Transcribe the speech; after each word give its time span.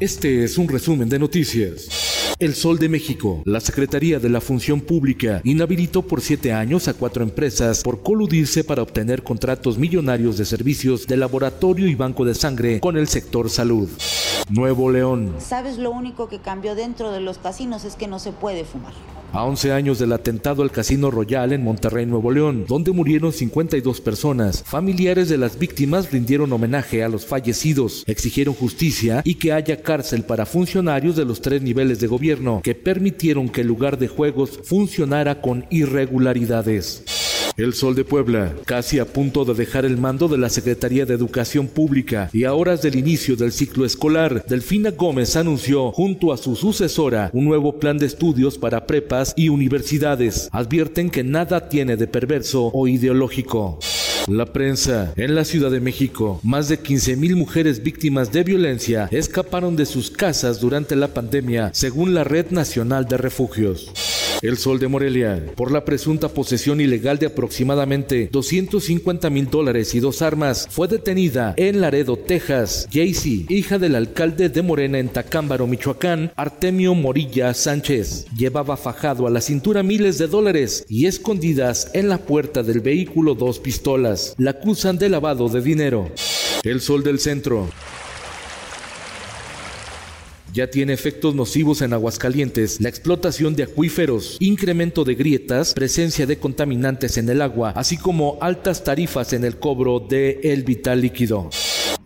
Este 0.00 0.42
es 0.42 0.58
un 0.58 0.66
resumen 0.66 1.08
de 1.08 1.20
noticias. 1.20 2.34
El 2.40 2.56
Sol 2.56 2.80
de 2.80 2.88
México. 2.88 3.42
La 3.44 3.60
Secretaría 3.60 4.18
de 4.18 4.28
la 4.28 4.40
Función 4.40 4.80
Pública 4.80 5.40
inhabilitó 5.44 6.02
por 6.02 6.20
siete 6.20 6.52
años 6.52 6.88
a 6.88 6.94
cuatro 6.94 7.22
empresas 7.22 7.80
por 7.84 8.02
coludirse 8.02 8.64
para 8.64 8.82
obtener 8.82 9.22
contratos 9.22 9.78
millonarios 9.78 10.36
de 10.36 10.46
servicios 10.46 11.06
de 11.06 11.16
laboratorio 11.16 11.86
y 11.86 11.94
banco 11.94 12.24
de 12.24 12.34
sangre 12.34 12.80
con 12.80 12.96
el 12.96 13.06
sector 13.06 13.48
salud. 13.48 13.88
Nuevo 14.50 14.90
León. 14.90 15.36
¿Sabes 15.38 15.78
lo 15.78 15.92
único 15.92 16.28
que 16.28 16.40
cambió 16.40 16.74
dentro 16.74 17.12
de 17.12 17.20
los 17.20 17.38
casinos 17.38 17.84
es 17.84 17.94
que 17.94 18.08
no 18.08 18.18
se 18.18 18.32
puede 18.32 18.64
fumar? 18.64 19.13
A 19.34 19.42
11 19.42 19.72
años 19.72 19.98
del 19.98 20.12
atentado 20.12 20.62
al 20.62 20.70
Casino 20.70 21.10
Royal 21.10 21.52
en 21.52 21.64
Monterrey, 21.64 22.06
Nuevo 22.06 22.30
León, 22.30 22.66
donde 22.68 22.92
murieron 22.92 23.32
52 23.32 24.00
personas, 24.00 24.62
familiares 24.62 25.28
de 25.28 25.38
las 25.38 25.58
víctimas 25.58 26.12
rindieron 26.12 26.52
homenaje 26.52 27.02
a 27.02 27.08
los 27.08 27.26
fallecidos, 27.26 28.04
exigieron 28.06 28.54
justicia 28.54 29.22
y 29.24 29.34
que 29.34 29.52
haya 29.52 29.82
cárcel 29.82 30.22
para 30.22 30.46
funcionarios 30.46 31.16
de 31.16 31.24
los 31.24 31.40
tres 31.40 31.62
niveles 31.62 31.98
de 31.98 32.06
gobierno 32.06 32.60
que 32.62 32.76
permitieron 32.76 33.48
que 33.48 33.62
el 33.62 33.66
lugar 33.66 33.98
de 33.98 34.06
juegos 34.06 34.60
funcionara 34.62 35.40
con 35.40 35.66
irregularidades. 35.68 37.23
El 37.56 37.72
Sol 37.72 37.94
de 37.94 38.02
Puebla, 38.02 38.52
casi 38.66 38.98
a 38.98 39.04
punto 39.04 39.44
de 39.44 39.54
dejar 39.54 39.84
el 39.84 39.96
mando 39.96 40.26
de 40.26 40.36
la 40.36 40.48
Secretaría 40.48 41.06
de 41.06 41.14
Educación 41.14 41.68
Pública 41.68 42.28
y 42.32 42.42
a 42.42 42.52
horas 42.52 42.82
del 42.82 42.96
inicio 42.96 43.36
del 43.36 43.52
ciclo 43.52 43.84
escolar, 43.84 44.44
Delfina 44.48 44.90
Gómez 44.90 45.36
anunció 45.36 45.92
junto 45.92 46.32
a 46.32 46.36
su 46.36 46.56
sucesora 46.56 47.30
un 47.32 47.44
nuevo 47.44 47.78
plan 47.78 47.96
de 47.96 48.06
estudios 48.06 48.58
para 48.58 48.88
prepas 48.88 49.34
y 49.36 49.50
universidades. 49.50 50.48
Advierten 50.50 51.10
que 51.10 51.22
nada 51.22 51.68
tiene 51.68 51.96
de 51.96 52.08
perverso 52.08 52.72
o 52.74 52.88
ideológico. 52.88 53.78
La 54.26 54.46
prensa. 54.46 55.12
En 55.16 55.36
la 55.36 55.44
Ciudad 55.44 55.70
de 55.70 55.80
México, 55.80 56.40
más 56.42 56.68
de 56.68 56.82
15.000 56.82 57.36
mujeres 57.36 57.82
víctimas 57.84 58.32
de 58.32 58.42
violencia 58.42 59.06
escaparon 59.12 59.76
de 59.76 59.86
sus 59.86 60.10
casas 60.10 60.60
durante 60.60 60.96
la 60.96 61.08
pandemia, 61.08 61.70
según 61.72 62.14
la 62.14 62.24
Red 62.24 62.50
Nacional 62.50 63.06
de 63.06 63.18
Refugios. 63.18 63.92
El 64.44 64.58
Sol 64.58 64.78
de 64.78 64.88
Morelia, 64.88 65.42
por 65.56 65.72
la 65.72 65.86
presunta 65.86 66.28
posesión 66.28 66.78
ilegal 66.78 67.18
de 67.18 67.24
aproximadamente 67.24 68.28
250 68.30 69.30
mil 69.30 69.48
dólares 69.48 69.94
y 69.94 70.00
dos 70.00 70.20
armas, 70.20 70.68
fue 70.70 70.86
detenida 70.86 71.54
en 71.56 71.80
Laredo, 71.80 72.18
Texas. 72.18 72.86
Jaycee, 72.92 73.46
hija 73.48 73.78
del 73.78 73.94
alcalde 73.94 74.50
de 74.50 74.60
Morena 74.60 74.98
en 74.98 75.08
Tacámbaro, 75.08 75.66
Michoacán, 75.66 76.30
Artemio 76.36 76.94
Morilla 76.94 77.54
Sánchez, 77.54 78.26
llevaba 78.36 78.76
fajado 78.76 79.26
a 79.26 79.30
la 79.30 79.40
cintura 79.40 79.82
miles 79.82 80.18
de 80.18 80.26
dólares 80.26 80.84
y 80.90 81.06
escondidas 81.06 81.90
en 81.94 82.10
la 82.10 82.18
puerta 82.18 82.62
del 82.62 82.80
vehículo 82.80 83.34
dos 83.34 83.58
pistolas. 83.58 84.34
La 84.36 84.50
acusan 84.50 84.98
de 84.98 85.08
lavado 85.08 85.48
de 85.48 85.62
dinero. 85.62 86.10
El 86.64 86.82
Sol 86.82 87.02
del 87.02 87.18
Centro 87.18 87.70
ya 90.54 90.70
tiene 90.70 90.92
efectos 90.92 91.34
nocivos 91.34 91.82
en 91.82 91.92
Aguascalientes, 91.92 92.80
la 92.80 92.88
explotación 92.88 93.56
de 93.56 93.64
acuíferos, 93.64 94.36
incremento 94.38 95.02
de 95.04 95.16
grietas, 95.16 95.74
presencia 95.74 96.26
de 96.26 96.38
contaminantes 96.38 97.18
en 97.18 97.28
el 97.28 97.42
agua, 97.42 97.72
así 97.74 97.96
como 97.98 98.38
altas 98.40 98.84
tarifas 98.84 99.32
en 99.32 99.44
el 99.44 99.58
cobro 99.58 99.98
de 99.98 100.40
el 100.44 100.62
vital 100.62 101.00
líquido. 101.00 101.50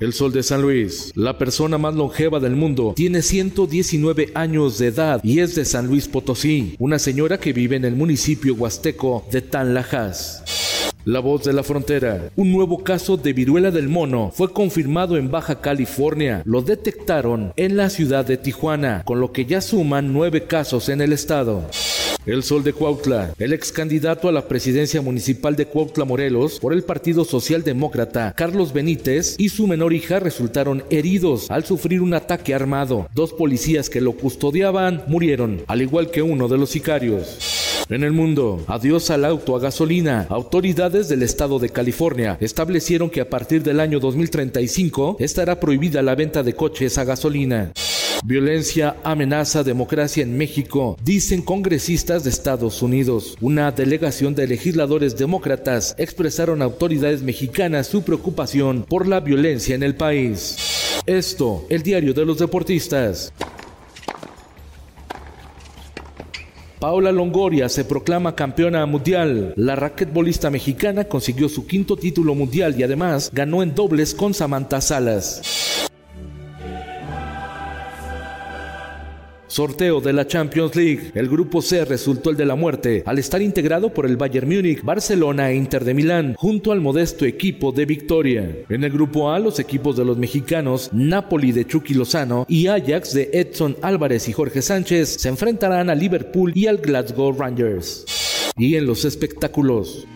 El 0.00 0.14
Sol 0.14 0.32
de 0.32 0.42
San 0.42 0.62
Luis, 0.62 1.12
la 1.14 1.36
persona 1.36 1.76
más 1.76 1.94
longeva 1.94 2.40
del 2.40 2.56
mundo, 2.56 2.94
tiene 2.96 3.20
119 3.20 4.30
años 4.34 4.78
de 4.78 4.86
edad 4.86 5.20
y 5.22 5.40
es 5.40 5.54
de 5.54 5.66
San 5.66 5.86
Luis 5.86 6.08
Potosí, 6.08 6.74
una 6.78 6.98
señora 6.98 7.38
que 7.38 7.52
vive 7.52 7.76
en 7.76 7.84
el 7.84 7.96
municipio 7.96 8.54
huasteco 8.54 9.26
de 9.30 9.42
Tanlajas. 9.42 10.67
La 11.08 11.20
voz 11.20 11.44
de 11.44 11.54
la 11.54 11.62
frontera. 11.62 12.28
Un 12.36 12.52
nuevo 12.52 12.84
caso 12.84 13.16
de 13.16 13.32
viruela 13.32 13.70
del 13.70 13.88
mono 13.88 14.30
fue 14.30 14.52
confirmado 14.52 15.16
en 15.16 15.30
Baja 15.30 15.62
California. 15.62 16.42
Lo 16.44 16.60
detectaron 16.60 17.54
en 17.56 17.78
la 17.78 17.88
ciudad 17.88 18.26
de 18.26 18.36
Tijuana, 18.36 19.04
con 19.06 19.18
lo 19.18 19.32
que 19.32 19.46
ya 19.46 19.62
suman 19.62 20.12
nueve 20.12 20.44
casos 20.44 20.90
en 20.90 21.00
el 21.00 21.14
estado. 21.14 21.62
El 22.26 22.42
Sol 22.42 22.62
de 22.62 22.74
Cuautla, 22.74 23.32
el 23.38 23.54
ex 23.54 23.72
candidato 23.72 24.28
a 24.28 24.32
la 24.32 24.48
presidencia 24.48 25.00
municipal 25.00 25.56
de 25.56 25.64
Cuautla, 25.64 26.04
Morelos, 26.04 26.60
por 26.60 26.74
el 26.74 26.82
Partido 26.82 27.24
Socialdemócrata, 27.24 28.34
Carlos 28.36 28.74
Benítez, 28.74 29.34
y 29.38 29.48
su 29.48 29.66
menor 29.66 29.94
hija 29.94 30.20
resultaron 30.20 30.84
heridos 30.90 31.50
al 31.50 31.64
sufrir 31.64 32.02
un 32.02 32.12
ataque 32.12 32.52
armado. 32.52 33.08
Dos 33.14 33.32
policías 33.32 33.88
que 33.88 34.02
lo 34.02 34.12
custodiaban 34.12 35.04
murieron, 35.06 35.62
al 35.68 35.80
igual 35.80 36.10
que 36.10 36.20
uno 36.20 36.48
de 36.48 36.58
los 36.58 36.68
sicarios. 36.68 37.67
En 37.90 38.04
el 38.04 38.12
mundo, 38.12 38.62
adiós 38.66 39.08
al 39.10 39.24
auto 39.24 39.56
a 39.56 39.60
gasolina. 39.60 40.26
Autoridades 40.28 41.08
del 41.08 41.22
estado 41.22 41.58
de 41.58 41.70
California 41.70 42.36
establecieron 42.38 43.08
que 43.08 43.22
a 43.22 43.30
partir 43.30 43.62
del 43.62 43.80
año 43.80 43.98
2035 43.98 45.16
estará 45.18 45.58
prohibida 45.58 46.02
la 46.02 46.14
venta 46.14 46.42
de 46.42 46.52
coches 46.52 46.98
a 46.98 47.04
gasolina. 47.04 47.72
Violencia 48.24 48.96
amenaza 49.04 49.62
democracia 49.62 50.22
en 50.22 50.36
México, 50.36 50.98
dicen 51.02 51.40
congresistas 51.40 52.24
de 52.24 52.30
Estados 52.30 52.82
Unidos. 52.82 53.36
Una 53.40 53.70
delegación 53.70 54.34
de 54.34 54.46
legisladores 54.46 55.16
demócratas 55.16 55.94
expresaron 55.96 56.60
a 56.60 56.66
autoridades 56.66 57.22
mexicanas 57.22 57.86
su 57.86 58.02
preocupación 58.02 58.84
por 58.86 59.06
la 59.06 59.20
violencia 59.20 59.74
en 59.74 59.82
el 59.82 59.94
país. 59.94 60.56
Esto, 61.06 61.64
el 61.70 61.82
diario 61.82 62.12
de 62.12 62.26
los 62.26 62.38
deportistas. 62.38 63.32
Paula 66.78 67.10
Longoria 67.10 67.68
se 67.68 67.84
proclama 67.84 68.36
campeona 68.36 68.86
mundial. 68.86 69.52
La 69.56 69.74
raquetbolista 69.74 70.48
mexicana 70.48 71.04
consiguió 71.04 71.48
su 71.48 71.66
quinto 71.66 71.96
título 71.96 72.36
mundial 72.36 72.76
y 72.78 72.84
además 72.84 73.30
ganó 73.32 73.64
en 73.64 73.74
dobles 73.74 74.14
con 74.14 74.32
Samantha 74.32 74.80
Salas. 74.80 75.87
Sorteo 79.58 80.00
de 80.00 80.12
la 80.12 80.24
Champions 80.24 80.76
League. 80.76 81.10
El 81.16 81.28
grupo 81.28 81.60
C 81.60 81.84
resultó 81.84 82.30
el 82.30 82.36
de 82.36 82.46
la 82.46 82.54
muerte 82.54 83.02
al 83.04 83.18
estar 83.18 83.42
integrado 83.42 83.92
por 83.92 84.06
el 84.06 84.16
Bayern 84.16 84.48
Múnich, 84.48 84.84
Barcelona 84.84 85.50
e 85.50 85.56
Inter 85.56 85.84
de 85.84 85.94
Milán, 85.94 86.36
junto 86.38 86.70
al 86.70 86.80
modesto 86.80 87.24
equipo 87.24 87.72
de 87.72 87.84
Victoria. 87.84 88.56
En 88.68 88.84
el 88.84 88.92
grupo 88.92 89.32
A, 89.32 89.40
los 89.40 89.58
equipos 89.58 89.96
de 89.96 90.04
los 90.04 90.16
mexicanos 90.16 90.90
Napoli 90.92 91.50
de 91.50 91.66
Chucky 91.66 91.94
Lozano 91.94 92.46
y 92.48 92.68
Ajax 92.68 93.12
de 93.14 93.30
Edson 93.32 93.76
Álvarez 93.82 94.28
y 94.28 94.32
Jorge 94.32 94.62
Sánchez 94.62 95.16
se 95.18 95.28
enfrentarán 95.28 95.90
a 95.90 95.96
Liverpool 95.96 96.52
y 96.54 96.68
al 96.68 96.78
Glasgow 96.78 97.32
Rangers. 97.32 98.04
Y 98.56 98.76
en 98.76 98.86
los 98.86 99.04
espectáculos. 99.04 100.06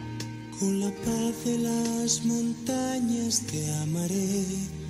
Con 0.60 0.78
la 0.78 0.90
paz 0.90 1.44
de 1.44 1.58
las 1.58 2.24
montañas 2.24 3.42
amaré. 3.82 4.81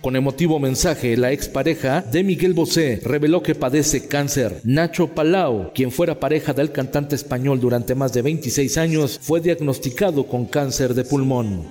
Con 0.00 0.16
emotivo 0.16 0.58
mensaje, 0.58 1.14
la 1.18 1.30
expareja 1.30 2.00
de 2.00 2.24
Miguel 2.24 2.54
Bosé 2.54 3.02
reveló 3.04 3.42
que 3.42 3.54
padece 3.54 4.08
cáncer. 4.08 4.62
Nacho 4.64 5.08
Palau, 5.08 5.72
quien 5.74 5.90
fuera 5.90 6.18
pareja 6.18 6.54
del 6.54 6.72
cantante 6.72 7.16
español 7.16 7.60
durante 7.60 7.94
más 7.94 8.14
de 8.14 8.22
26 8.22 8.78
años, 8.78 9.18
fue 9.20 9.42
diagnosticado 9.42 10.26
con 10.26 10.46
cáncer 10.46 10.94
de 10.94 11.04
pulmón. 11.04 11.66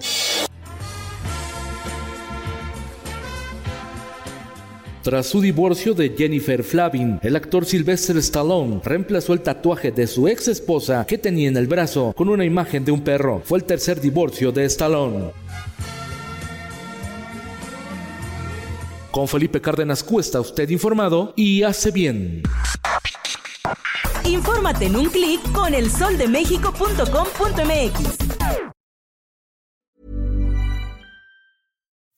Tras 5.02 5.26
su 5.26 5.42
divorcio 5.42 5.96
de 5.96 6.14
Jennifer 6.16 6.64
Flavin, 6.64 7.20
el 7.24 7.36
actor 7.36 7.66
Sylvester 7.66 8.18
Stallone 8.18 8.80
reemplazó 8.84 9.34
el 9.34 9.42
tatuaje 9.42 9.92
de 9.92 10.06
su 10.06 10.28
ex 10.28 10.50
esposa 10.50 11.04
que 11.08 11.18
tenía 11.18 11.48
en 11.48 11.58
el 11.58 11.66
brazo 11.66 12.14
con 12.16 12.30
una 12.30 12.46
imagen 12.46 12.86
de 12.86 12.92
un 12.92 13.02
perro. 13.02 13.42
Fue 13.44 13.58
el 13.58 13.64
tercer 13.64 14.00
divorcio 14.00 14.52
de 14.52 14.66
Stallone. 14.66 15.32
Con 19.12 19.28
Felipe 19.28 19.62
Cárdenas 19.62 20.04
Cuesta, 20.04 20.40
usted 20.40 20.70
informado 20.70 21.34
y 21.36 21.64
hace 21.64 21.90
bien. 21.92 22.44
Infórmate 24.26 24.86
en 24.86 24.96
un 24.96 25.10
clic 25.10 25.42
con 25.52 25.74
elsoldemexico.com.mx. 25.74 28.30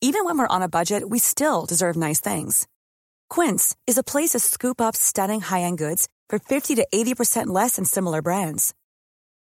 Even 0.04 0.26
when 0.26 0.36
we're 0.38 0.48
on 0.48 0.64
a 0.64 0.68
budget, 0.68 1.10
we 1.10 1.20
still 1.20 1.66
deserve 1.68 1.96
nice 1.96 2.20
things. 2.20 2.68
Quince 3.30 3.76
is 3.86 4.00
a 4.00 4.04
place 4.04 4.32
to 4.32 4.40
scoop 4.40 4.82
up 4.82 4.96
stunning 4.96 5.42
high-end 5.42 5.78
goods 5.78 6.08
for 6.28 6.40
50 6.40 6.74
to 6.76 6.88
80% 6.94 7.48
less 7.48 7.76
than 7.76 7.86
similar 7.86 8.22
brands. 8.24 8.74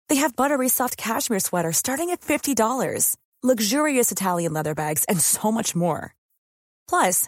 They 0.07 0.15
have 0.15 0.36
buttery 0.36 0.69
soft 0.69 0.95
cashmere 0.98 1.41
sweaters 1.41 1.77
starting 1.77 2.09
at 2.12 2.21
$50, 2.21 3.18
luxurious 3.44 4.12
Italian 4.12 4.53
leather 4.53 4.74
bags, 4.74 5.03
and 5.09 5.19
so 5.19 5.51
much 5.51 5.75
more. 5.75 6.15
Plus, 6.88 7.27